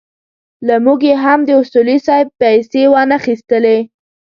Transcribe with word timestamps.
له 0.67 0.75
موږ 0.85 0.99
یې 1.09 1.15
هم 1.23 1.39
د 1.47 1.49
اصولي 1.61 1.97
صیب 2.07 2.27
پېسې 2.39 2.83
وانخيستلې. 2.93 3.79